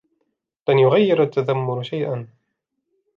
[0.69, 2.27] لن يغير التذمر شيئاً.